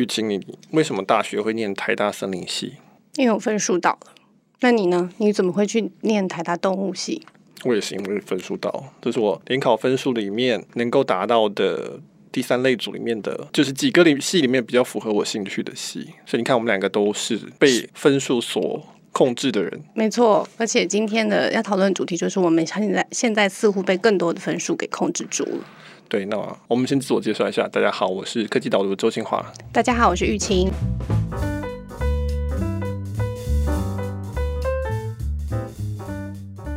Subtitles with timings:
[0.00, 2.76] 玉清，你为什么大学会念台大森林系？
[3.16, 4.14] 因为我分数到了。
[4.60, 5.10] 那你呢？
[5.18, 7.26] 你怎么会去念台大动物系？
[7.64, 12.00] 我也是因为分数到，这是我联考分数里面能够达到的
[12.32, 16.08] 第三类组里面的，就是几个里系里面比较符合我兴趣的系。
[16.24, 18.82] 所以你看，我们两个都是被分数所
[19.12, 19.78] 控制的人。
[19.92, 25.64] 没错，而且今天的要讨论的主题就是我们现在现在似乎被更多的分数给控制住了。
[26.10, 26.36] 对，那
[26.66, 29.40] 我们先自我介绍一下，大家好，我是科技导读的周清华。
[29.72, 30.68] 大家好，我是玉清。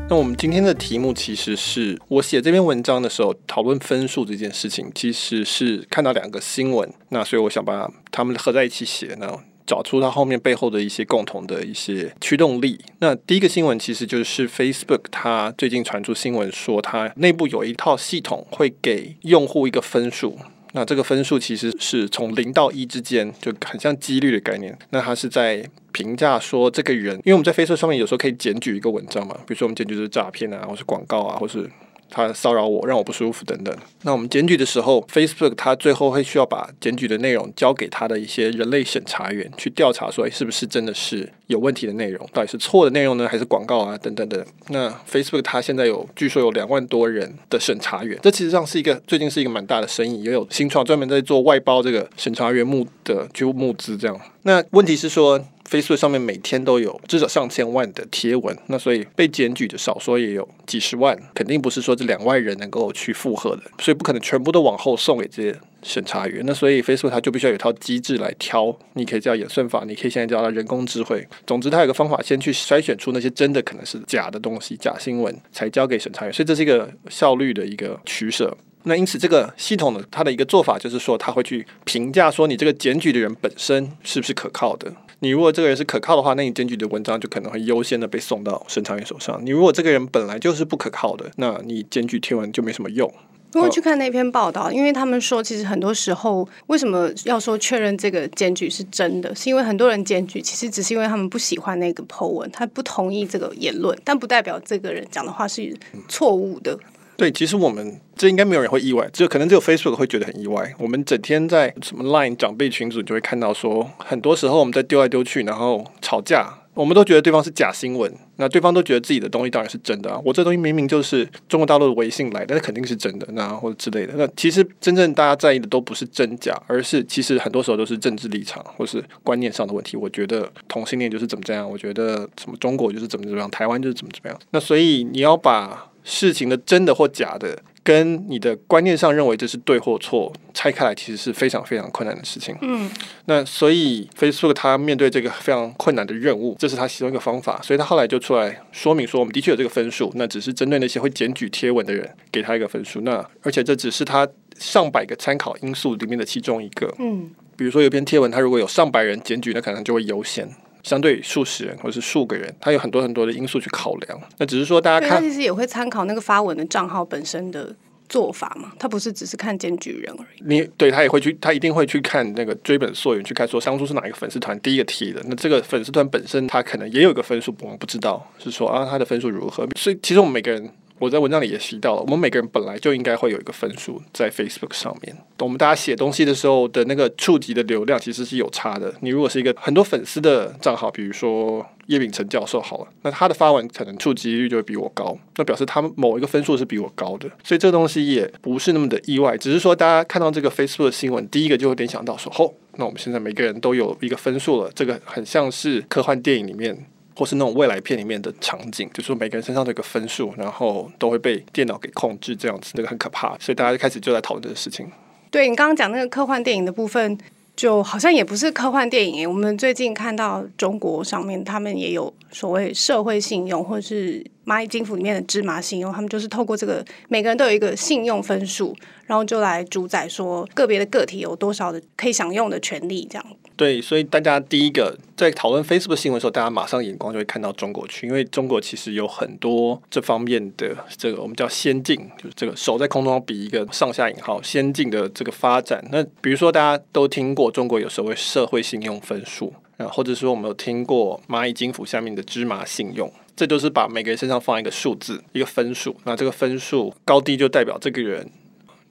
[0.07, 9.25] 那我们今天的题目其实是我写这篇文章的时候讨论分数这件事情，其实是看到两个新闻，那所以我想把它们合在一起写，那
[9.65, 12.79] 找出它后面背后的一些共同的一些驱动力。
[12.99, 20.37] 那第一个新闻其实就是 Facebook，它最近传出新闻说，它内部有一套系统会给用户一个分数。
[20.73, 24.75] 那这个分数其实是从零到一之间，就很像几率的概念。
[24.89, 31.69] 那它是在评价说这个人，因为我们在 Facebook 上面有时候可以检举一个文章嘛，比如说我们检举是诈骗啊，或是广告啊，或是。
[32.09, 33.75] 他骚扰我，让我不舒服等等。
[34.03, 44.45] 那我们检举的时候，Facebook 他最后会需要把检举的内容交给他的一些人类审查员去调查，说是不是真的是有问题的内容，到底是错的内容呢，还是广告啊等等的。
[44.69, 54.19] 那 Facebook 他现在有据说有两万多人的审查员，这其实上是一个最近是一个蛮大的生意，也有新创专门在做外包这个审查员募的去募资这样。
[54.43, 55.43] 那问题是说。
[55.73, 66.43] Facebook 上面每天都有至少上千万的贴文，那所以被检举的少说也有几十万，肯定不是说这两万人能够去负荷的，所以不可能全部都往后送给这些审查员。
[66.45, 71.27] 那所以 Facebook 它就必须要有一套机制来挑，你可以叫演算法，你可以现在叫它人工智慧。
[71.47, 76.31] 总之，它有个方法先去筛选出那些真的可能是假的东西、假新闻，才交给审查员。
[76.31, 78.55] 所以这是一个效率的一个取舍。
[78.85, 84.91] 那因此，这个系统的，它的一个做法就是说，它会去评价说你这个检举的人本身是不是可靠的。
[85.23, 89.39] 你如果这个人是可靠的话，那你检举的文章就可能会优先的被送到审查员手上。
[89.41, 93.09] 你如果这个人本来就是不可靠的，那你检举贴文就没什么用。
[93.53, 105.73] 如果去看那篇报道，因为他们说，其实很多时候为什么要说确认这个检举是真的，是因为很多人检举其实只是因为他们不喜欢那个 po 文，他不同意这个言论，但不代表这个人讲的话是
[106.09, 106.77] 错误的。
[107.23, 110.73] 对，其实我们这应该没有人会意外，只有可能只有 Facebook 会觉得很意外。
[110.77, 120.19] 我们整天在什么 Line 长辈群组，就会看到说，很多时候我们在丢来丢去，然后吵架，我们都觉得对方是假新闻，那对方都觉得自己的东西当然是真的啊。
[120.25, 124.15] 我这东西明明就是中国大陆的微信来的，但是肯定是真的，那或者之类的。
[124.17, 129.95] 那其实真正大家在意的都不是真假，而是其实很多时候都是政治立场或是观念上的问题。
[129.95, 134.37] 我觉得同性恋就是怎么这样，我觉得什么中国就是怎么怎么样，台湾就是怎么怎么样。
[134.51, 135.89] 那所以你要把。
[136.03, 142.55] 事情的真的或假的，跟你的观念上认为这是对或错拆开来，其实是非常非常困难的事情。
[142.61, 142.89] 嗯，
[143.25, 154.27] 那所以 Facebook 他面对这个非常困难的任务，这是他其中一个方法，所以他后来就出来说明说，我们的确有这个分数，那只是针对那些会检举贴文的人给他一个分数，那而且这只是他
[154.57, 156.93] 上百个参考因素里面的其中一个。
[156.99, 160.49] 嗯，比如说有篇贴文，他如果有上百人检举，那可能就会优先。
[160.83, 164.21] 相对数十人或者是数个人，他有很多很多的因素去考量。
[164.37, 167.75] 那只是说大家看，他其实也会参考那个发文的账号本身的
[168.07, 168.73] 做法嘛。
[168.77, 170.43] 他不是只是看检举人而已。
[170.45, 175.21] 你对他也会去，他一定会去看那个追本溯源，去看说当初是哪一个粉丝团第一个提的。
[175.25, 179.67] 那这个粉丝团本身，他可能也有一个分数，我们不知道是说啊，他的分数如何。
[179.75, 180.69] 所以其实我们每个人。
[180.99, 185.15] 我在文章里也提到了，我们每个人本来就应该会有一个分数在 Facebook 上面。
[185.39, 188.93] 我们大家写东西的时候的那个触及的流量其实是有差的。
[189.01, 197.29] 你如果是一个很多粉丝的账号，比如说叶秉成教授好了，那他的发文可能触及率就会比我高，那表示他某一个分数是比我高的。
[197.43, 206.85] 所以这个东西也不是那么的意外，只是说大家看到这个 Facebook 的新闻，第一个就会联想到说，哦，那我们现在每个人都有一个分数了，这个很像是科幻电影里面。
[207.15, 213.37] 或是那种未来片里面的场景，就是说每个人身上都有个分数，然后都会被电脑给控制，这样子，那个很可怕。
[213.39, 214.89] 所以大家就开始就在讨论这个事情。
[215.29, 217.17] 对，你刚刚讲那个科幻电影的部分，
[217.55, 219.27] 就好像也不是科幻电影。
[219.27, 228.75] 我们最近看到中国上面，他们也有所谓社会信用，或是蚂蚁金服里面的芝麻信用，他们就是透过这个每个人都有一个信用分数，
[229.05, 233.25] 然后就来主宰说个别的个体有多少的可以享用的权利，这样。
[233.63, 245.81] 对，所以大家第一个在讨论 Facebook 新闻的时候，大家马上眼光就会看到中国去，因为中国其实有很多这方面的这个我们叫先进，就是这个手在空中比一个上下引号先进的这个发展。
[245.93, 258.29] 那比如说大家都听过中国有所谓社会信用分数，啊，或者说我们有听过蚂蚁金服下面的芝麻信用，这就是把每个人身上放一个数字，一个分数，那这个分数高低就代表这个人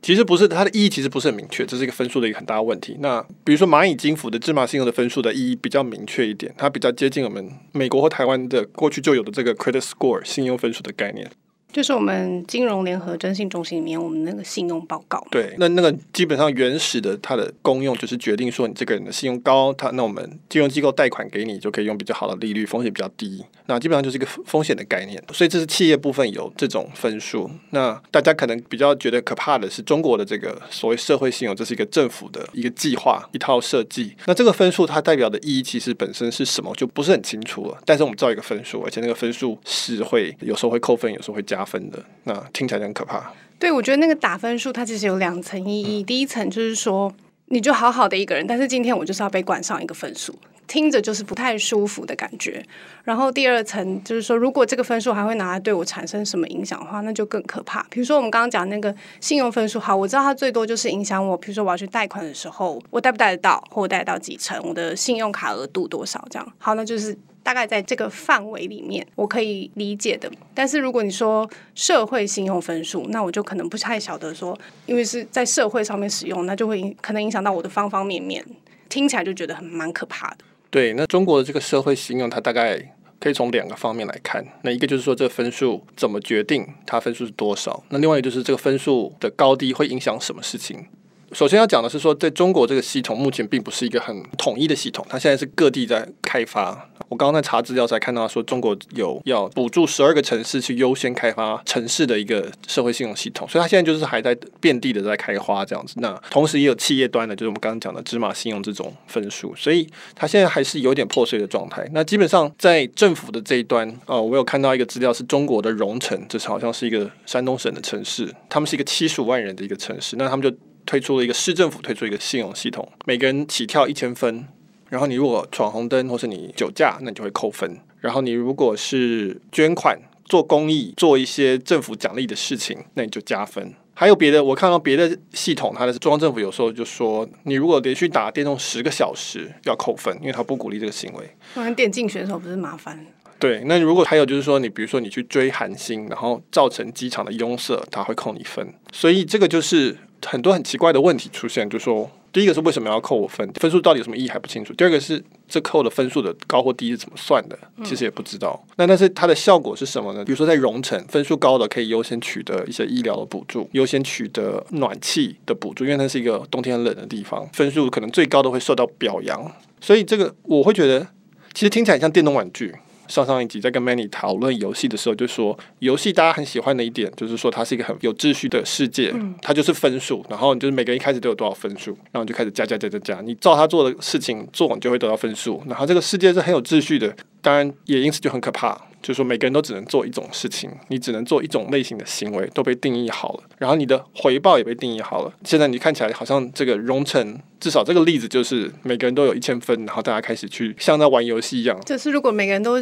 [0.02, 2.96] 其实不是，它的意义其实不是很明确，这是一个分数的一个很大的问题。
[2.98, 11.30] 那比如说蚂蚁金服的芝麻信用的分数的意义比较明确一点，它比较接近我们美国或台湾的过去就有的这个 credit score 信用分数的概念。
[11.72, 15.26] 就是我们金融联合征信中心里面，我们那个信用报告。
[15.30, 23.42] 对，那那个基本上原始的它的功用就是决定说你这个人的信用高，它那我们金融机构贷款给你就可以用比较好的利率，风险比较低。
[23.66, 25.22] 那基本上就是一个风险的概念。
[25.32, 27.50] 所以这是企业部分有这种分数。
[27.70, 34.14] 那大家可能比较觉得可怕的是中国的这个所谓社会信用，这是一个政府的一个计划一套设计。
[34.26, 37.78] 那这个分数它代表的意义其实本身是什么就不是很清楚了。
[37.86, 41.61] 但是我们知道一个分数，而且那个分数是会有时候会扣分，有时候会加。
[41.64, 43.32] 分的那听起来很可怕。
[43.58, 46.02] 对，我觉得那个打分数它其实有两层意义。
[46.02, 47.12] 嗯、第一层就是说，
[47.46, 50.34] 你就好好的一个人，但是今天我就是要被冠上一个分数，
[50.66, 52.60] 听着就是不太舒服的感觉。
[53.04, 57.86] 然后第二层就是说，如果这个分数还会拿来对我产生什么影响的话，那就更可怕。
[57.88, 66.52] 比如说我们刚刚讲那个信用分数，好，我知道它最多就是影响我，比如说我要去贷款的时候，我贷不贷得到，或我贷得到几成，我的信用卡额度多少，这样。
[66.58, 67.16] 好，那就是。
[67.42, 70.30] 大概在这个范围里面，我可以理解的。
[70.54, 78.44] 但是如果你说社会信用分数，那我就可能不太晓得说，因为是在社会上面使用，那就会可能影响到我的方方面面，
[78.88, 80.38] 听起来就觉得很蛮可怕的。
[80.70, 84.44] 对，那中国的这个社会信用，它大概可以从两个方面来看。
[84.62, 87.82] 那一个就是说，这个分数怎么决定它分数是多少？
[87.90, 90.86] 那另外一个就是这个分数的高低会影响什么事情？
[91.32, 96.88] 首先要讲的是说，在中国这个系统目前并不是一个很统一的系统，它现在是各地在开发。
[97.08, 105.94] 我刚刚在查资料才看到说，中国有要补助十二个城市去优先开发城市的一个社会信用系统，所以它现在就是还在遍地的在开花这样子。
[105.98, 111.86] 那同时也有企业端的，就是我们刚刚讲的芝麻信用这种分数，所以它现在还是有点破碎的状态。
[111.92, 120.54] 那基本上在政府的这一端，哦，我有看到一个资料是中国的荣城，这是好像是一个山东省的城市，他们是一个七十五万人的一个城市，那他们就。
[120.84, 124.46] 推出了一个市政府推出一个信用系统，每个人起跳一千分，
[124.88, 127.78] 然后你如果闯红灯或是你酒驾，那你就会扣分。
[128.00, 133.72] 然后你如果是捐款、做公益、做一些政府奖励的事情，那你就加分。
[133.94, 141.30] 还有别的，我看到别的系统，它的中央政府有时候就说，你如果连续打电动十个小时要扣分，因为他不鼓励这个行为。
[141.54, 143.06] 那电竞选手不是麻烦？
[143.38, 148.74] 对，那如果还有就是说，你比如说你去追韩星，然后造成机场的拥塞，他会扣你分。
[148.92, 149.96] 所以这个就是。
[150.26, 153.46] 很多很奇怪的问题出现，就说，第一个是为什么要扣我分？
[153.54, 154.72] 分数到底有什么意义还不清楚。
[154.74, 157.58] 第二个是这扣的分数的高或低是怎么算的？
[157.84, 158.58] 其实也不知道。
[158.68, 160.24] 嗯、那但是它的效果是什么呢？
[160.24, 169.52] 比如说在荣城，分数高的可以优先取得一些医疗的补助，优先取得暖气的补助，因为它是一个冬天很冷的地方，分数可能最高的会受到表扬。
[169.80, 171.06] 所以这个我会觉得，
[171.52, 172.74] 其实听起来像电动玩具。
[173.12, 188.80] 上上一集在跟 Manny 讨论游戏的时候，就说游戏大家很喜欢的一点，就是说它是一个很有秩序的世界，它就是分数，然后你就是每个人一开始都有多少分数，然后你就开始加加加加加，你照他做的事情做，你就会得到分数，然后这个世界是很有秩序的，当然也因此就很可怕。
[189.02, 195.32] 就是说，每个人都只能做一种事情，你只能做一种类型的行为，都被定义好了，然后你的回报也被定义好了。
[195.44, 201.76] 现在你看起来好像这个荣成，至少这个例子就是每个人都有一千分，然后大家开始去像在玩游戏一样。
[201.84, 202.76] 就是如果每个人都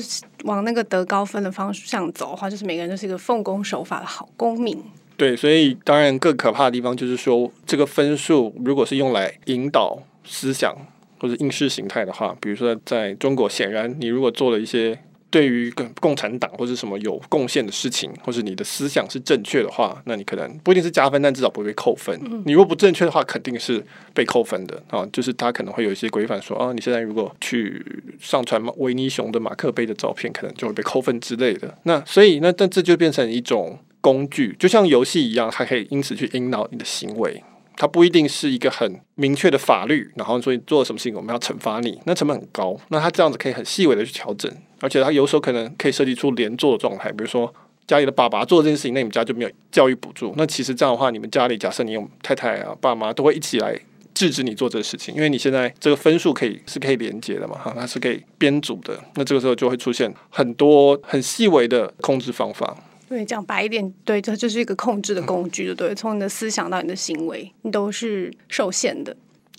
[0.45, 4.79] 往那个得高分的方向走的话，就是每个人都是一个奉公守法的好公民。
[5.17, 10.77] 对，所以当然更可怕的地方就是说，这个分数如果是用来引导思想
[11.19, 14.99] 或者应试形态的话，比如说在中国，显然你如果做了一些。
[15.31, 22.19] 对于跟共产党或者什么有贡献的事情，或是你的思想是正确的话，那你可能不一定是加分，但至少不会被扣分。
[22.45, 25.07] 你如果不正确的话，肯定是被扣分的啊。
[25.13, 27.85] 就是他可能会有一些规范说啊，你现在如果去
[28.19, 31.79] 上传维尼熊的马克杯的照片，可能就会被扣分之类的。
[31.85, 37.43] 那所以那但这就变成一种工具，就像游戏一样，它可以因此去引导你的行为。
[37.81, 42.79] 它不一定是一个很明确的法律，然后所以做了什么事情我们要惩罚你，那成本很高。
[42.89, 47.51] 那它这样子可以很细微的去调整，而且它有时候可能可以设计出连坐的状态，比如说
[47.87, 50.35] 家里的爸爸做这件事情，那你们家就没有教育补助。
[50.37, 53.75] 那其实这样的话，你们家里假设你有太太啊、爸妈都会一起来
[54.13, 59.03] 制止你做这个事情，因为你现在这个分数可以是可以连接的嘛，哈，它是可以编组的。
[59.15, 62.77] 那这个时候就会出现很多很细微的控制方法。
[63.11, 69.15] 对，讲白一点，对，这就是一个控制的工具，对，从你的思想到你的行为，你都是受限的。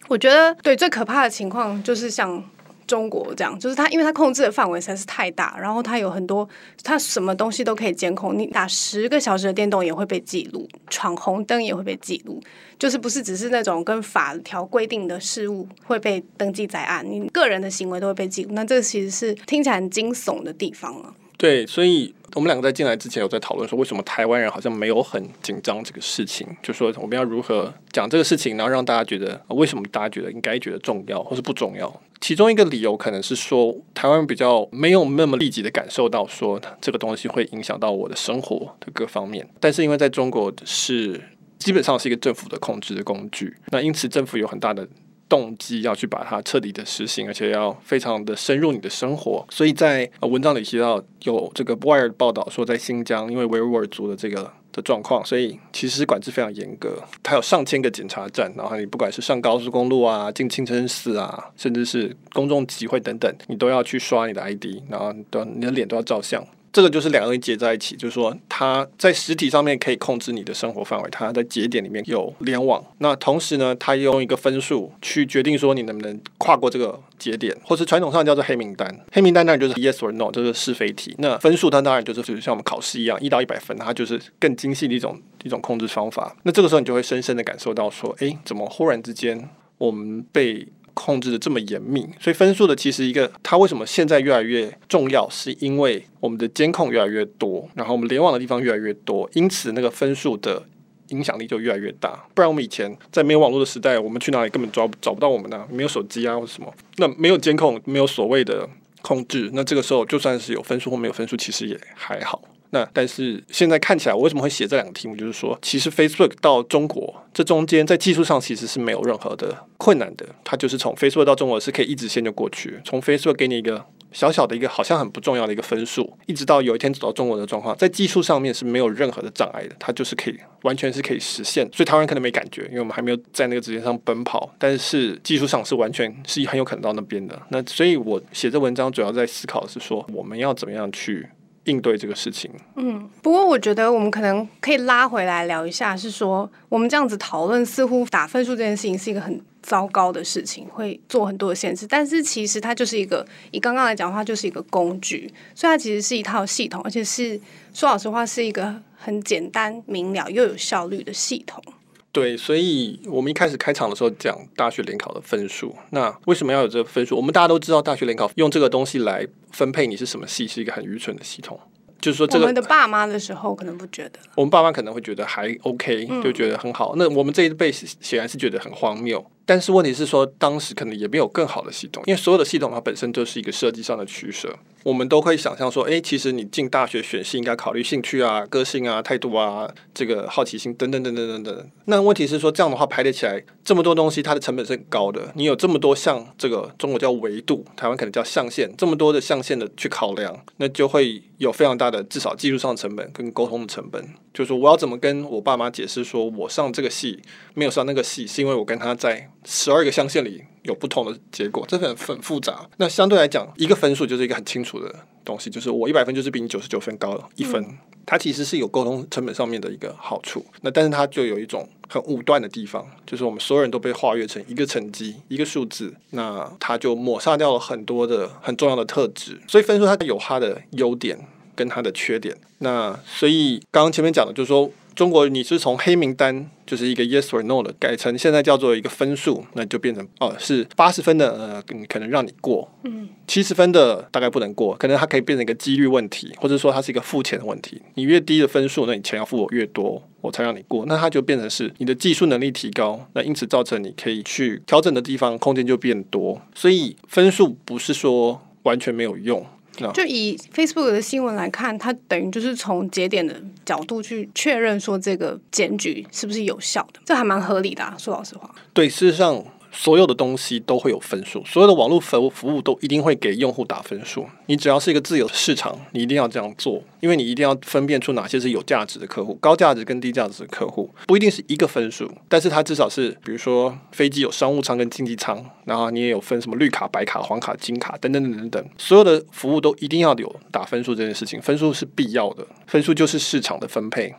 [0.07, 2.41] 我觉得，对，最可怕的情况就是像
[2.87, 6.47] 中国这样，就是它，因为它控制的范围实在是太大，然后它有很多，
[6.81, 8.39] 它什么东西都可以监控。
[8.39, 12.41] 你打十个小时的电动也会被记录，闯红灯也会被记录，
[12.79, 18.51] 就是不是只是那种跟法条规定的事物会被登记在案，你个人的行为都会被记录。
[18.53, 21.13] 那这其实是听起来很惊悚的地方啊。
[21.41, 26.47] 对，所以我们两个在进来之前有在讨论说，为什么台湾人好像没有很紧张这个事情？
[26.61, 31.91] 就说我们要如何讲这个事情，然后让大家觉得为什么大家觉得应该觉得重要，或是不重要？
[32.19, 41.19] 其中一个理由可能是说，台湾比较没有那么立即的感受到说这个东西会影响到我的生活的各方面，但是因为在中国是
[41.57, 44.87] 基本上是一个政府的控制的工具，那因此政府有很大的。
[45.31, 49.47] 动机要去把它彻底的实行，而且要非常的深入你的生活。
[49.49, 57.01] 所以在文章里提到有这个 Wired 报道说，在新疆因为维吾尔族的这个的状况，所以其实管制非常严格。
[57.23, 66.45] 它有上千个检查站，然后你不管是上高速公路啊、进清真寺啊，甚至是公众集会等等，你都要去刷你的 ID，然后都你的脸都要照相。
[66.73, 72.81] 这个就是两个东西结在一起，就是说，它在实体上面可以控制你的生活范围，它在节点里面有联网。
[72.99, 78.87] 那同时呢，它用一个分数去决定说你能不能跨过这个节点，或是传统上叫做黑名单。
[79.11, 81.13] 黑名单当然就是 yes or no，就是是非题。
[81.17, 86.35] 那分数它当然就是像我们考试一样，一到一百分，它就是更精细的一种一种控制方法。
[86.43, 100.63] 那这个时候你就会深深的感受到说，诶，怎么忽然之间我们被控制的这么严密，所以分数的其实一个，它为什么现在越来越重要，是因为我们的监控越来越多，然后我们联网的地方越来越多，因此那个分数的
[101.09, 102.23] 影响力就越来越大。
[102.33, 108.67] 不然我们以前在没有网络的时代，我们去哪里根本找找不到我们呢、没有手机啊，或者什么，那没有监控，没有所谓的
[109.01, 112.41] 控制，那这个时候就算是有分数或没有分数，其实也还好。
[112.73, 115.15] 那但是现在看起来，我为什么会写这两个题目？
[115.15, 120.25] 就是说，其实 Facebook 到中国这中间，在技术上其实是没有任何的困难的。
[120.43, 122.79] 它就是从 Facebook 到中国是可以一直线就过去。
[122.85, 129.75] 从 Facebook 给你一个小小的一个好像很不重要的一个分数，一直到有一天走到中国的状况，在技术上面是没有任何的障碍的。
[129.77, 131.69] 它就是可以完全是可以实现。
[131.73, 134.49] 所以台湾可能没感觉，因为我们还没有在那个直线上奔跑。
[134.57, 137.37] 但是技术上是完全是很有可能到那边的。
[137.49, 141.27] 那所以我写这文章主要在思考的是说，我们要怎么样去。
[141.65, 151.85] 应对这个事情，嗯，不过我觉得我们可能可以拉回来聊一下，是说我们这样子讨论，似乎打分数这件事情是一个很糟糕的事情，会做很多的限制。
[151.87, 157.39] 但是其实它就是一个，以刚刚来讲的话，就是一个工具，所以它其实是一套系统，而且是
[157.73, 161.63] 说老实话，是一个很简单明了又有效率的系统。
[162.11, 167.15] 对，所以我们一开始开场的时候讲大学联考的分数，那为什么要有这个分数？
[167.15, 171.59] 我们大家都知道，大学联考用这个东西来分配你是什么系，是一个很愚蠢的系统。
[172.01, 176.95] 就是说，这个，我们的爸妈的时候可能不觉得，我们爸妈可能会觉得还 OK，就觉得很好。
[176.95, 179.23] 嗯、那我们这一辈显然是觉得很荒谬。
[179.45, 184.55] 但是问题是说，当时可能也没有更好的系统，因为所有的系统它本身就是一个设计上的取舍。
[184.83, 191.69] 我们都可以想象说，诶，其实你进大学选系应该考虑兴趣啊、个性啊、态度啊、这个好奇心等等等等等等。
[191.85, 195.31] 那问题是说，这样的话排列起来这么多东西，它的成本是很高的。
[195.35, 204.03] 你有这么多项，这个中国叫维度，台湾可能叫象限，这么多的象限的去考量，那就会有非常大的至少技术上的成本跟沟通的成本。
[204.33, 207.21] 就是说，我要怎么跟我爸妈解释说，我上这个系
[207.53, 212.69] 没有上那个系，是因为我跟他在十二个象限里有不同的结果，这很很复杂。
[212.77, 214.93] 那相对来讲，一个分数就是一个很清楚的
[215.25, 220.45] 东西，就是我一百分就是比你九十九分高一分，嗯，它其实是有沟通成本上面的一个好处。
[220.61, 229.41] 那但是它就有一种很武断的地方，就是我们所有人都被划约成一个成绩一个数字，那它就抹杀掉了很多的很重要的特质。
[229.45, 231.19] 所以分数它有它的优点。
[231.61, 259.45] 跟它的缺点，那所以刚刚前面讲的，就是说中国你是从黑名单，就是一个 yes or no 的，改成现在叫做一个分数，那就变成哦是八十分的，呃，可能让你过，嗯，七十分的大概不能过，可能它可以变成一个几率问题，或者说它是一个付钱的问题，你越低的分数，那你钱要付我越多，我才让你过，那它就变成是你的技术能力提高，那因此造成你可以去调整的地方空间就变多，所以分数不是说完全没有用。
[259.93, 267.95] 就以 Facebook 的新闻来看，它等于就是从节点的角度去确认说这个检举是不是有效的，这还蛮合理的啊。
[267.97, 269.43] 说老实话，对，事实上。
[269.71, 274.25] 所有的东西都会有分数，所有的网络服务服务都一定会给用户打分数。
[274.47, 294.13] 你只要是一个自由市场，你一定要这样做，因为你一定要分辨出哪些是有价值的客户，高价值跟低价值的客户不一定是一个分数，但是它至少是，比如说飞机有商务舱跟经济舱，然后你也有分什么绿卡、白卡、黄卡、金卡等等等等等，所有的服务都一定要有打分数这件事情，分数是必要的，分数就是市场的分配，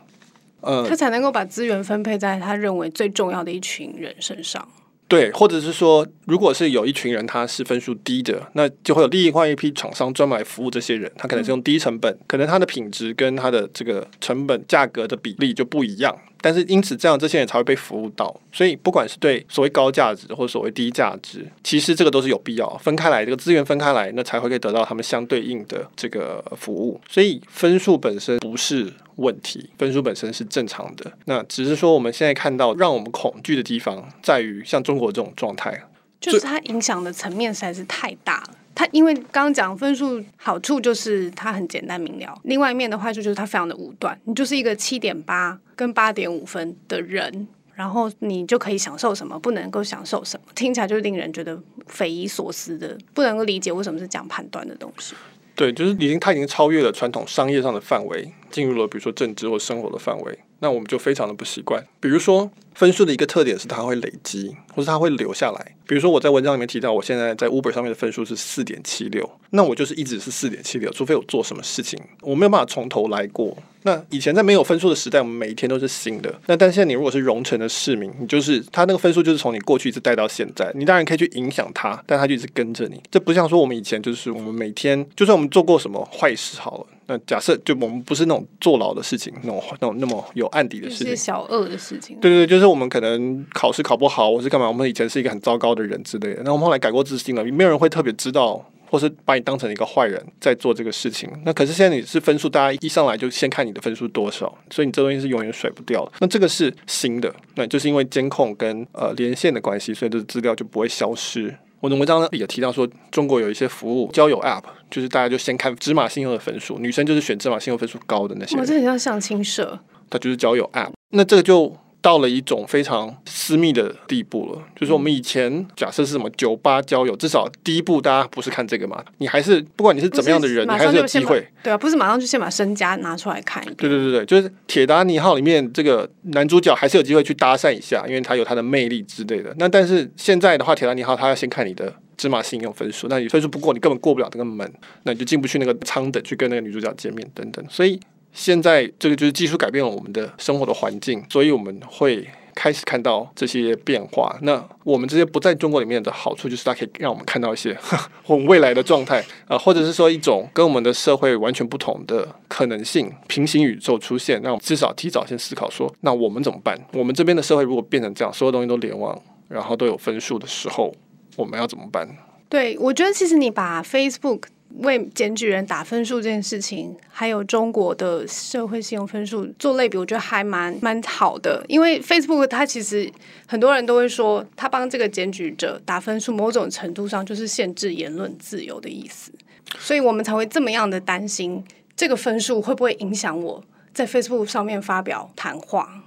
[0.61, 4.67] 呃，他才能够把资源分配在他认为最重要的一群人身上。
[5.07, 11.11] 对，或者是说，如果是有一群人他是分数低的，那就会有另外一批厂商专门来服务这些人。
[11.15, 16.17] 他可能是用低成本，可能他的品质跟他的这个成本价格的比例就不一样。
[16.43, 18.39] 但是因此这样这些人才会被服务到。
[18.51, 26.99] 所以不管是对所谓高价值或所谓低价值，其实这个都是有必要分开来，这个资源分开来，那才会可以得到他们相对应的这个服务。
[27.09, 31.11] 所以分数本身不是问题，分数本身是正常的。
[31.25, 35.83] 那只是说我们现在看到让我们恐惧的地方，在于像中国这种状态，
[36.19, 38.55] 就是它影响的层面实在是太大了。
[38.75, 44.19] 它因为刚刚讲分数好处就是它很简单明了，另外一面的坏处就是它非常的武断。
[44.25, 55.15] 你就是一个七点八跟八点五分的人，然后你就可以享受什么，不能够享受什么，听起来就令人觉得匪夷所思的，不能够理解为什么是这样判断的东西。
[55.55, 61.83] 对，就是已经它已经超越了传统商业上的范围，进入了比如说政治或生活的范围，那我们就非常的不习惯。
[61.99, 65.75] 比如说分数的一个特点是它会累积，或是它会留下来。
[65.85, 73.55] 比如说我在文章里面提到，我现在在 Uber 上面的分数是四点七六，那我就是一直是四点七六，除非我做什么事情，我没有办法从头来过。
[73.85, 76.33] 那以前在没有分数的时代，我们每一天都是新的。
[76.47, 83.01] 那但现在你如果是荣城的市民，你就是他那个分数就是从你过去一直带到现在，你当然可以去影响他，但他就一直跟着你。
[83.11, 92.17] 这不像说我们以前就是我们每天，就算我们做过什么坏事好了，那假设就我们不是那种坐牢的事情，那种那种那么有案底的事情，是小恶的事情。
[92.21, 96.41] 对对对，就是我们可能考试考不好，我是干嘛，我们以前是一个很糟糕的人之类的。
[96.43, 98.65] 那我们后来改过自新了，没有人会特别知道。
[98.85, 106.11] 或是把你当成一个坏人在做这个事情，那可是现在你是分数，大家一上来就先看你的分数多少，所以你这东西是永远甩不掉的。
[106.19, 111.51] 那这个是新的，那就是因为监控跟呃连线的关系，所以这资料就不会消失。
[111.79, 118.55] 我的文章呢也提到说，中国有一些服务交友 App，就是大家就先看芝麻信用的分数，女生就是选芝麻信用分数高的那些。
[118.57, 121.75] 我这很像相亲社，它就是交友 App，那这个就。
[122.03, 131.47] 到了一种非常私密的地步了，就是我们以前假设是什么酒吧交友，至少第一步大家不是看这个嘛，你还是不管你是怎么样的人，你还是有机会。
[131.63, 133.77] 对啊，不是马上就先把身家拿出来看一遍。
[133.77, 139.55] 对对对对，就是《铁达尼号》里面这个男主角还是有机会去搭讪一下，因为他有他的魅力之类的。
[139.57, 144.69] 那但是现在的话，《铁达尼号》他要先看你的芝麻信用分数，那你分数不过，你根本过不了这个门，
[145.03, 147.65] 那你就进不去那个舱等去跟那个女主角见面等等。
[147.69, 147.97] 所以。
[148.33, 154.35] 现在这个就是技术改变了我们的生活的环境，所以我们会开始看到这些变化。
[154.41, 157.77] 那我们这些不在中国里面的好处，就是它可以让我们看到一些
[158.25, 164.41] 我们未来的状态啊，或者是说一种跟我们的社会完全不同的可能性，平行宇宙出现。
[164.41, 166.75] 那我们至少提早先思考说，那我们怎么办？
[166.93, 170.93] 我们这边的社会如果变成这样，所有东西都联网，然后都有分数的时候，
[171.35, 172.07] 我们要怎么办？
[172.49, 174.43] 对，我觉得其实你把 Facebook。
[174.79, 181.63] 为检举人打分数这件事情，还有中国的社会信用分数做类比，我觉得还蛮蛮好的。
[181.67, 183.11] 因为 Facebook 它其实
[183.45, 189.31] 很多人都会说，它帮这个检举者打分数，某种程度上就是限制言论自由的意思。
[189.79, 191.63] 所以我们才会这么样的担心，
[191.95, 196.03] 这个分数会不会影响我在 Facebook 上面发表谈话。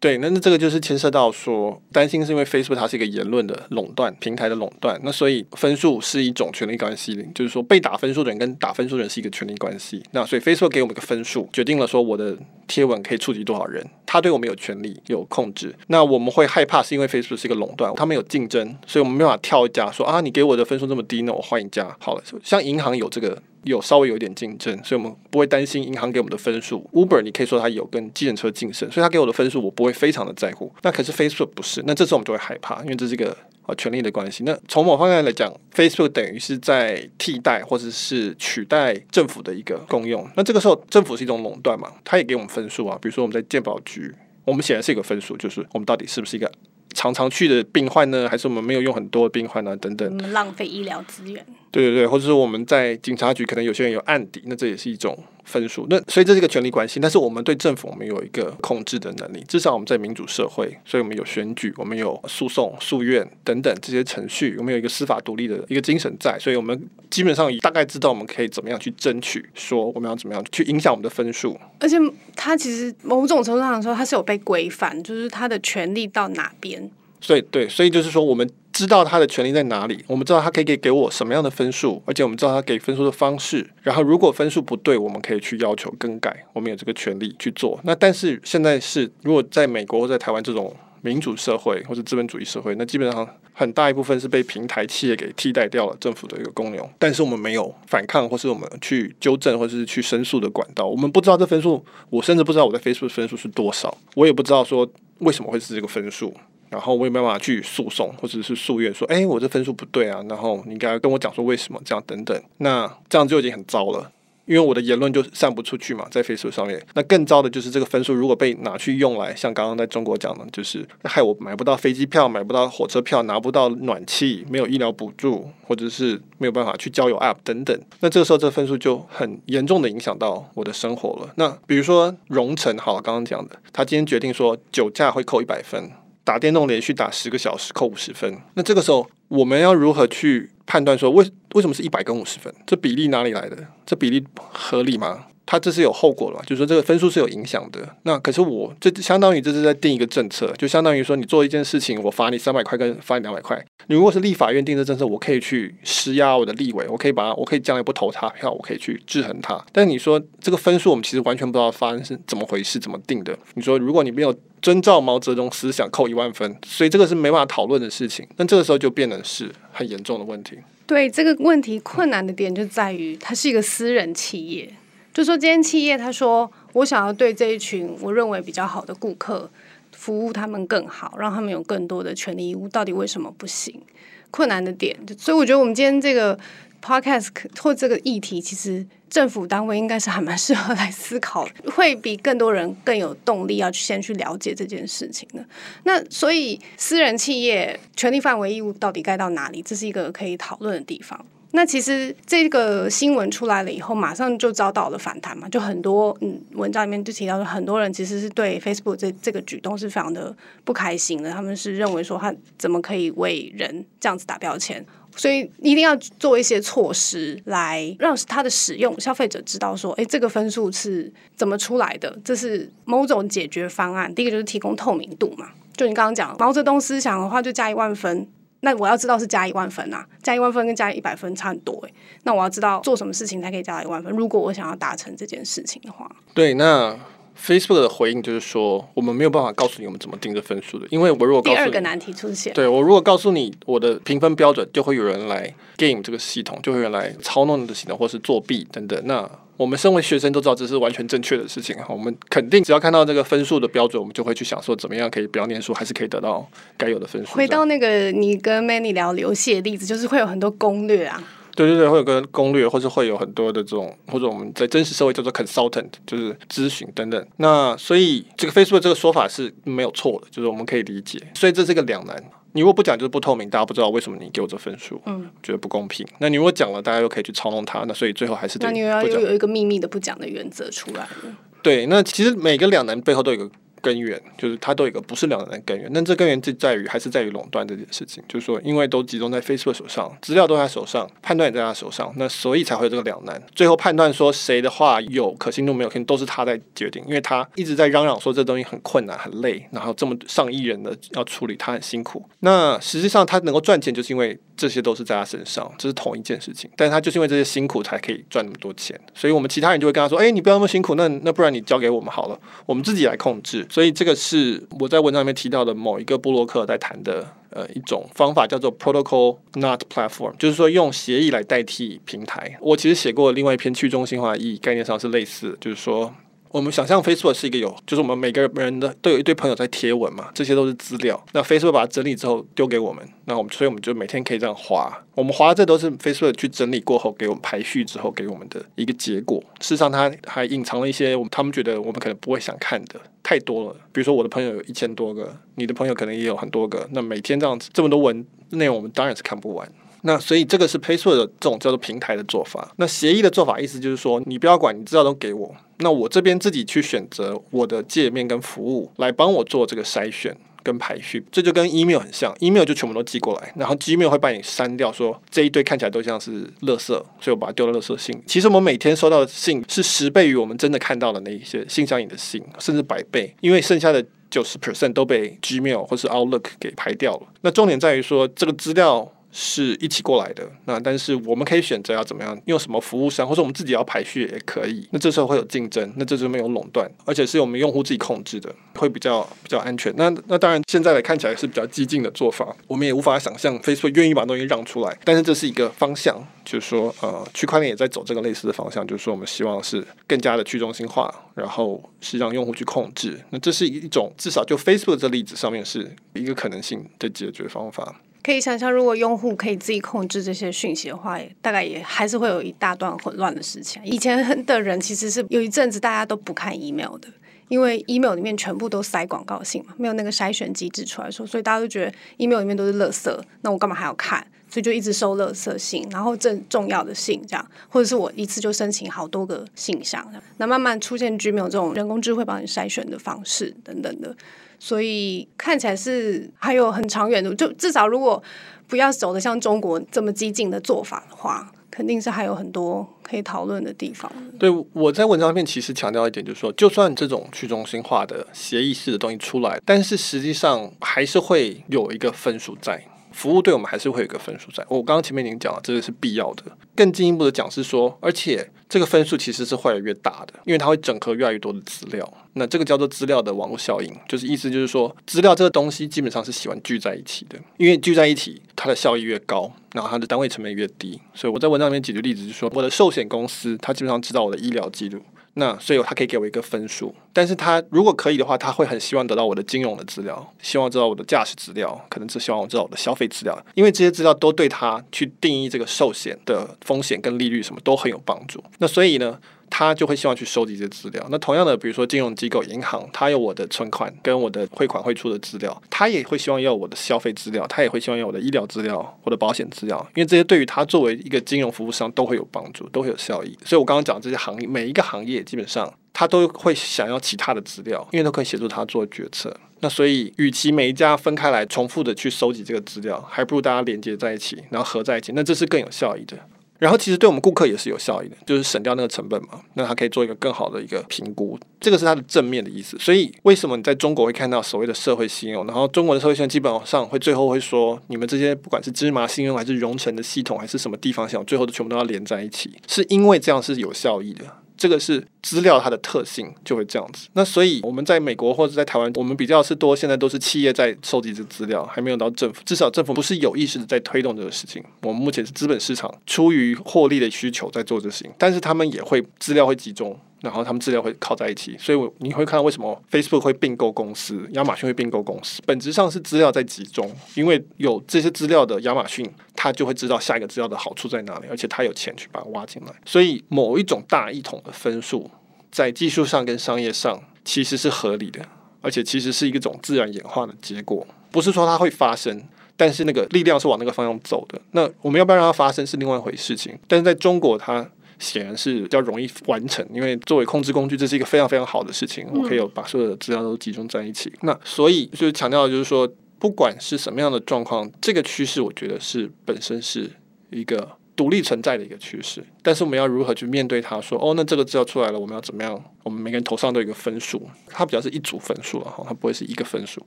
[0.00, 10.00] 对，那那这个就是牵涉到说，担心是因为 Facebook 它是一个言论的垄断平台的垄断，那所以分数是一种权力关系，就是说被打分数的人跟打分数的人是一个权力关系。
[10.12, 15.74] 那所以 Facebook 给我们一个分数，决定了说我的贴文可以触及多少人，他对我们有权利有控制。
[15.88, 22.22] 那我们会害怕是因为 Facebook 是一个垄断，他们有竞争，所以我们没办法跳一家说啊，你给我的分数这么低，那我换一家好了。
[22.44, 23.42] 像银行有这个。
[23.64, 26.88] 有稍微有一点竞争，所以我们不会担心银行给我们的分数。
[26.92, 30.72] Uber 你可以说它有跟计程车竞争，所以它给我的分数我不会非常的在乎。
[30.82, 34.44] 那可是 Facebook 不是，那这时候我们就会害怕，因为这是一个呃权力的关系。
[34.44, 40.28] 那从某方面来讲，Facebook 等于是在替代或者是取代政府的一个功用。
[40.36, 42.98] 那这个时候政府是一种垄断嘛，它也给我们分数啊。
[43.02, 46.50] 比如说我们在健保局，我们显然是一个分数，就是我们到底是不是一个
[46.94, 49.76] 常常去的病患呢，还是我们没有用很多病患呢？
[49.76, 51.44] 等等，我们浪费医疗资源。
[51.70, 55.86] 对对对，或者是我们在警察局，可能有些人有案底，那这也是一种分数。
[55.90, 71.58] 那所以这是一个权力关系，但是我们对政府我们有一个控制的能力，至少我们在民主社会，所以我们有选举，我们有诉讼、诉愿等等这些程序，我们有一个司法独立的一个精神在，所以我们基本上大概知道我们可以怎么样去争取，说我们要怎么样去影响我们的分数。
[71.80, 71.96] 而且
[72.34, 76.90] 他其实某种程度上说，他是有被规范，就是他的权力到哪边。
[77.20, 78.48] 所以对，所以就是说我们。
[78.70, 83.68] 知道他的权利在哪里，我们知道他可以给给我什么样的分数，而且我们知道他给分数的方式。
[83.82, 87.80] 然后如果分数不对，我们可以去要求更改，我们有这个权利去做。
[87.82, 96.88] 那但是现在是，如果在美国或在台湾这种民主社会或者资本主义社会，那基本上很大一部分是被平台企业给替代掉了政府的一个功能。
[97.00, 100.86] 但是我们没有反抗，或是我们去纠正，或是去申诉的管道。
[100.86, 106.32] 我们不知道这分数，我甚至不知道我在 Facebook 分数是多少，我也不知道说为什么会是这个分数。
[106.70, 114.12] 然后我也没办法去诉讼或者是诉愿说，哎，我这分数不对啊，然后你应该跟我讲说为什么这样等等，那这样就已经很糟了。
[114.46, 116.82] 因为我的言论就散不出去嘛，在 Facebook 上面。
[116.94, 127.78] 那更糟的就是这个分数如果被拿去用来，像刚刚在中国讲的，就是害我买不到飞机票，买不到火车票，拿不到暖气，没有医疗补助，或者是没有办法去交友 App 等等。
[128.00, 131.30] 那这个时候，这分数就很严重的影响到我的生活了。
[131.36, 135.90] 那比如说荣成，好了，刚刚讲的，他今天决定说酒驾会扣一百分，
[136.28, 138.38] 打电动连续打十个小时扣五十分。
[138.52, 142.54] 那这个时候我们要如何去判断说为为什么是一百跟五十分？
[142.66, 143.56] 这比例哪里来的？
[143.86, 145.24] 这比例合理吗？
[145.50, 147.80] 它这是有后果了，就是说这个分数是有影响的。
[148.02, 153.58] 那可是我这相当于这是在定一个政策，就相当于说你做一件事情，我罚你三百块跟罚你两百块。
[153.86, 159.58] 你如果是立法院定的政策，我可以去施压我的立委，我可以把它，我可以将来不投他票，我可以去制衡他。
[159.72, 163.34] 但你说这个分数，我们其实完全不知道发生是怎么回事，怎么定的？
[163.54, 168.28] 你说如果你没有遵照毛泽东思想，扣一万分，所以这个是没办法讨论的事情。
[168.36, 170.58] 那这个时候就变成是很严重的问题。
[170.86, 174.70] 对，这个问题困难的点就在于它是一个私人企业。
[175.18, 179.50] 就说今天企业他说，我想要对这一群我认为比较好的顾客
[179.90, 183.82] 服务他们更好，让他们有更多的权利义务，到底为什么不行？
[184.30, 186.38] 困难的点，所以我觉得我们今天这个
[186.80, 195.44] podcast 或这个议题，其实政府单位应该是还蛮适合来思考，会比更多人更有动力要去先去了解这件事情的。
[195.82, 199.60] 那所以私人企业权利范围义务到底该到哪里？
[199.62, 201.26] 这是一个可以讨论的地方。
[201.52, 214.84] 那其实这个新闻出来了以后，马上就遭到了反弹嘛，就很多嗯文章里面就提到说，很多人其实是对 Facebook 这这个举动是非常的不开心的，他们是认为说他怎么可以为人这样子打标签，
[215.16, 224.14] 所以一定要做一些措施来让他的使用消费者知道说，哎，这个分数是怎么出来的，这是某种解决方案。
[224.14, 228.28] 第一个就是提供透明度嘛，就你刚刚讲毛泽东思想的话，就加一万分。
[228.60, 231.94] 那我要知道是加一万分啊，加一万分跟加一百分差很多诶。
[232.24, 234.12] 那我要知道做什么事情才可以加到一万分？
[234.12, 236.98] 如果我想要达成这件事情的话，对，那
[237.40, 249.00] Facebook 的回应就是说，我们没有办法告诉你我们怎么定这分数的，因为我如果告诉第二个难题出现，对，我如果告诉你我的评分标准，就会有人来 game 这个系统，就会有人来操弄你的系统，或是作弊等等。
[249.06, 257.32] 那我们身为学生都知道这是完全正确的事情，我们肯定只要看到这个分数的标准，我们就会去想说怎么样可以不要念书，还是可以得到该有的分数。
[257.32, 261.22] 回到那个你跟 Manny 聊游戏的例子，就是会有很多攻略啊。
[261.58, 267.26] 对对对，会有个攻略，或者会有很多的这种，或者我们在真实社会叫做 consultant，就是咨询等等。
[267.38, 271.18] 那所以这个 Facebook 这个说法是没有错的，就是我们可以理解。
[271.34, 272.16] 所以这是一个两难。
[272.52, 276.06] 你如果不讲就是不透明，大家不知道为什么你给我这分数，嗯，觉得不公平。
[276.18, 278.66] 那你如果讲了，大家又可以去操弄它，那所以最后还是得。
[278.66, 281.36] 那你要又有一个秘密的不讲的原则出来了。
[281.60, 283.50] 对，那其实每个两难背后都有一个。
[283.80, 293.40] 根源就是它都有一个不是两难的根源，那这根源就在于还是在于垄断这件事情，就是说因为都集中在 Facebook 手上，资料都在他手上，判断也在他手上，那所以才会有这个两难。
[293.54, 302.24] 最后判断说谁的话有可信度没有可信，都是他在决定，因为他一直在嚷嚷说这东西很困难很累，然后这么上亿人的要处理，他很辛苦。
[302.40, 314.66] 那实际上他能够赚钱，就是因为这些都是在他身上，这是同一件事情，但是他就是因为这些辛苦才可以赚那么多钱，所以我们其他人就会跟他说：“哎，你不要那么辛苦，那那不然你交给我们好了，我们自己来控制。”所以这个是。
[314.78, 322.56] 我在文章里面提到的某一个布洛克在谈的呃一种方法叫做 protocol not platform，就是说用协议来代替平台。
[322.60, 326.14] 我其实写过另外一篇去中心化意义概念上是类似，就是说。
[326.50, 331.22] 我们想象 Facebook 是一个有，就是我们每个人的都有一堆朋友在贴文嘛，这些都是资料。
[331.32, 334.92] 那 Facebook 把它整理之后丢给我们，那我们所以我们就每天可以这样滑。
[335.14, 339.42] 我们滑的这都是 Facebook 去整理过后给我们排序之后给我们的一个结果。
[339.60, 343.76] 事实上，它还隐藏了一些他们觉得我们可能不会想看的，太多了。
[343.92, 346.88] 比如说我的朋友有一千多个，你的朋友可能也有很多个。
[346.92, 349.70] 那每天这样子这么多文内容，我们当然是看不完。
[350.02, 352.72] 那所以这个是 Facebook 的这种叫做平台的做法。
[352.76, 361.24] 那协议的做法意思就是说，你不要管，你资料都给我，那我这边自己去选择我的界面跟服务来帮我做这个筛选跟排序。
[361.32, 368.22] 这就跟 email 很像，email 就全部都寄过来，然后 Gmail 会把你删掉，说这一堆看起来都像是垃圾，所以我把它丢到垃圾信。
[368.26, 377.26] 其实我们每天收到的信是十倍于我们真的看到的那一些信箱里的信，甚至百倍，因为剩下的九十 percent 都被 Gmail 或是 Outlook 给排掉了。
[377.40, 379.12] 那重点在于说这个资料。
[379.30, 384.88] 是一起过来的，那但是我们可以选择要怎么样用什么服务商，或者我们自己要排序也可以。
[384.90, 389.92] 那这时候会有竞争，那这就没有垄断，而且是我们用户自己控制的，会比较比较安全。
[389.96, 394.98] 那那当然现在来看起来是比较激进的做法，我们也无法想象 Facebook 愿意把东西让出来。
[395.04, 403.20] 但是这是一个方向，就是说呃，区块链也在走这个类似的方向，就是说我们希望是更加的去中心化，然后是让用户去控制。
[403.30, 408.00] 那这是一种至少就 Facebook 这例子上面是一个可能性的解决方法。
[408.28, 413.82] 可以想象，如果用户可以自己控制这些讯息的话，大概也还是会有一大段混乱的事情。
[413.86, 417.08] 以前的人其实是有一阵子大家都不看 email 的，
[417.48, 424.26] 因为 email 里面全部都塞广告信嘛，没有那个筛选机制出来说，所以大家都觉得 email 里面都是垃圾，那我干嘛还要看？
[424.50, 434.14] 所以就一直收垃圾信，然后正重要的信这样，或者是我一次就申请好多个信箱，那慢慢出现 Gmail 这种人工智慧帮你筛选的方式等等的。
[434.58, 438.22] 所以看起来是还有很长远的，就至少如果
[438.66, 444.10] 不要走的像中国这么激进的做法的话，肯定是还有很多可以讨论的地方。
[444.38, 452.84] 对，我在文章里面其实强调一点，就是说，就算这种去中心化的协议式的东西出来，但是实际上还是会有一个分数在。
[453.18, 454.64] 服务对我们还是会有一个分数在。
[454.68, 456.44] 我刚刚前面已经讲了，这个是必要的。
[456.76, 462.08] 更进一步的讲是说，而且这个分数其实是会越来越大的，因为它会整合越来越多的资料。
[462.34, 471.00] 那这个叫做资料的网络效应，就是意思就是说，资料这个东西基本上是喜欢聚在一起的，因为聚在一起，它的效益越高，然后它的单位成本越低。
[471.12, 475.02] 所以我在文章里面举的例子就是说，我的寿险公司它基本上知道我的医疗记录。
[475.38, 488.42] 那所以，他可以给我一个分数，但是他如果可以的话，他会很希望得到我的金融的资料，希望知道我的驾驶资料，可能只希望我知道我的消费资料，因为这些资料都对他去定义这个寿险的风险跟利率什么都很有帮助。
[488.58, 489.16] 那所以呢，
[489.50, 491.06] 他就会希望去收集这些资料。
[491.10, 503.36] 那同样的，比如说金融机构、银行，他有我的存款跟我的汇款汇出的资料，他也会希望要我的消费资料，他也会希望要我的医疗资料、或者保险资料，因为这些对于他作为一个金融服务商都会有帮助，都会有效益。
[503.44, 509.34] 所以我刚刚讲这些行业，每一个行业基本上他都会想要其他的资料，因为都可以协助他做决策。
[509.60, 516.16] 那所以，与其每一家分开来重复的去收集这个资料，还不如大家连接在一起，然后合在一起，那这是更有效益的。
[516.58, 519.40] 然后其实对我们顾客也是有效益的，就是省掉那个成本嘛。
[519.54, 522.76] 那他可以做一个更好的一个评估，这个是它的正面的意思。
[522.78, 525.46] 所以为什么你在中国会看到所谓的社会信用？
[525.46, 534.24] 然后中国的社会信用基本上会最后会说，你们这些不管是芝麻信用还是融成的系统，还是什么地方信用，最后都全部都要连在一起，是因为这样是有效益的。
[534.58, 537.08] 这个是资料它的特性就会这样子。
[537.14, 542.42] 那所以我们在美国或者在台湾，我们比较是多，现在都是企业在收集这资料，还没有到政府。
[542.44, 544.62] 至少政府不是有意识的在推动这个事情。
[544.82, 549.98] 我们目前是资本市场出于获利的需求在做这事情，但是他们也会资料会集中。
[550.20, 565.08] 然后他们资料会靠在一起，所以我你会看到为什么 Facebook 会并购公司，亚马逊会并购公司，本质上是资料在集中，因为有这些资料的亚马逊，他就会知道下一个资料的好处在哪里，而且他有钱去把它挖进来，所以某一种大一统的分数，
[565.52, 568.20] 在技术上跟商业上其实是合理的，
[568.60, 572.20] 而且其实是一种自然演化的结果，不是说它会发生，
[572.56, 574.40] 但是那个力量是往那个方向走的。
[574.50, 577.64] 那我们要不要让它发生是另外一回事情，但是在中国它。
[577.98, 582.06] 显然是比较容易完成，因为作为控制工具，这是一个非常非常好的事情。
[582.12, 584.12] 我可以有把所有的资料都集中在一起。
[584.22, 589.90] 那所以就是强调的就是说，不管是什么样的状况，这个趋势我觉得是本身是
[590.30, 592.24] 一个独立存在的一个趋势。
[592.42, 593.80] 但是我们要如何去面对它？
[593.80, 595.62] 说哦，那这个资料出来了，我们要怎么样？
[595.82, 599.84] 我们每个人头上都有一个分数，它比较是一组分数了哈，它不会是一个分数。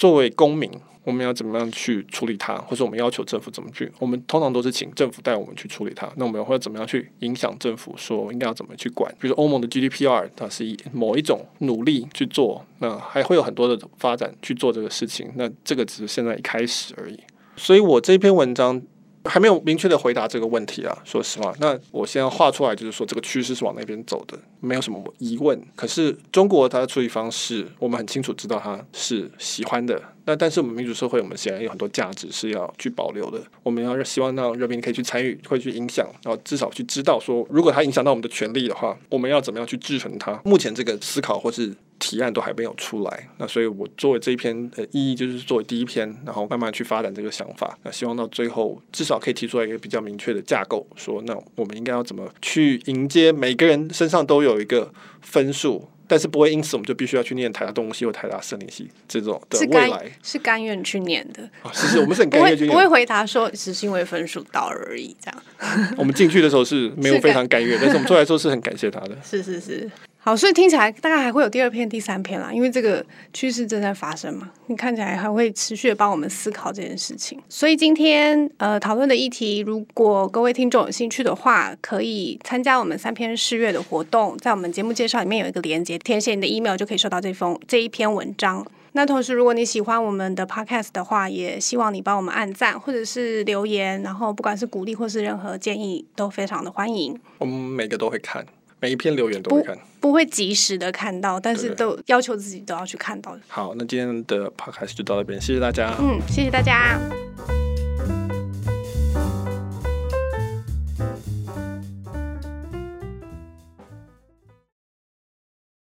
[0.00, 0.70] 作为公民，
[1.04, 3.92] 我们要怎么样去处理它，或者我们要求政府怎么去？
[3.98, 6.10] 我们通常都是请政府带我们去处理它。
[6.16, 7.92] 那我们会怎么样去影响政府？
[7.98, 9.14] 说应该要怎么去管？
[9.20, 15.30] 比如说欧盟的 GDPR，它是以某一种努力去做，那还会有很多的发展去做这个事情。
[15.34, 17.20] 那这个只是现在一开始而已。
[17.56, 18.80] 所以我这篇文章。
[19.24, 21.54] 还没有明确的回答这个问题啊，说实话。
[21.60, 25.60] 那我现在画出来就是说，这个趋势是往那边走的，没有什么疑问。
[25.76, 30.00] 可是中国它的处理方式，我们很清楚知道它是喜欢的。
[30.24, 33.40] 那但是我们民主社会，我们显然有很多价值是要去保留的。
[33.62, 40.40] 我们要希望让人民可以去参与，会去影响，然后至少去知道说，如果它影响到我们的权利的话，我们要怎么样去制衡它。
[40.44, 41.74] 目前这个思考或是。
[42.00, 47.78] 提案都还没有出来，那所以我作为这一篇的意义就是作为第一篇，然后慢慢去发展这个想法。
[47.84, 61.42] 那希望到最后至少可以提出来一个比较明确的架构，说那我们应该要怎么去迎接每个人身上都有一个分数，但是不会因此我们就必须要去念台大动物系或台大森林系这种的未来是甘愿去念的。
[61.62, 65.42] 啊，是是，我们是很甘愿去念，不会回答说只是因为分数到而已这样。
[65.98, 69.16] 我们进去的时候是没有非常甘愿，但是我们出来的时候是很感谢他的。
[69.22, 69.90] 是是是。
[70.22, 74.50] 好，所以听起来大概还会有第二篇、第三篇啦，因为这个趋势正在发生嘛。
[74.66, 77.40] 你看起来还会持续的帮我们思考这件事情。
[77.48, 88.66] 所以今天呃讨论的议题，如果各位听众有兴趣的话，可以参加我们三篇试阅的活动，在我们节目介绍里面有一个连接，填写你的 email 就可以收到这封这一篇文章。
[88.92, 97.18] 那同时，如果你喜欢我们的 podcast 的话，也希望你帮我们按赞或者是留言，然后不管是鼓励或是任何建议，都非常的欢迎。
[97.38, 98.44] 我们每个都会看。
[98.80, 103.36] 每一篇留言都会看，不，不会及时的看到，但是都要求自己都要去看到。
[103.46, 105.94] 好，那今天的 podcast 就到这边，谢谢大家。
[106.00, 106.98] 嗯，谢谢大家。